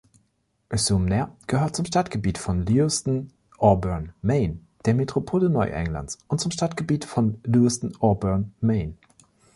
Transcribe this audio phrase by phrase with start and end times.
[0.73, 8.51] Sumner gehört zum Stadtgebiet von Lewiston-Auburn, Maine, der Metropole Neuenglands und zum Stadtgebiet von Lewiston-Auburn,
[8.61, 8.95] Maine.